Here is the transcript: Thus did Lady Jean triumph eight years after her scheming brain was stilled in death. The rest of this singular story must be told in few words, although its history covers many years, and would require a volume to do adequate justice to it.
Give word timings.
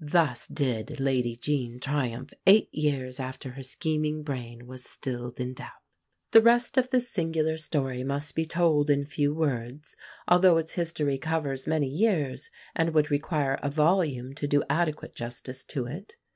Thus 0.00 0.48
did 0.48 0.98
Lady 0.98 1.36
Jean 1.36 1.78
triumph 1.78 2.32
eight 2.44 2.68
years 2.74 3.20
after 3.20 3.50
her 3.50 3.62
scheming 3.62 4.24
brain 4.24 4.66
was 4.66 4.82
stilled 4.84 5.38
in 5.38 5.54
death. 5.54 5.80
The 6.32 6.42
rest 6.42 6.76
of 6.76 6.90
this 6.90 7.08
singular 7.08 7.56
story 7.56 8.02
must 8.02 8.34
be 8.34 8.44
told 8.44 8.90
in 8.90 9.06
few 9.06 9.32
words, 9.32 9.94
although 10.26 10.56
its 10.58 10.74
history 10.74 11.18
covers 11.18 11.68
many 11.68 11.86
years, 11.86 12.50
and 12.74 12.92
would 12.94 13.12
require 13.12 13.60
a 13.62 13.70
volume 13.70 14.34
to 14.34 14.48
do 14.48 14.64
adequate 14.68 15.14
justice 15.14 15.62
to 15.66 15.86
it. 15.86 16.14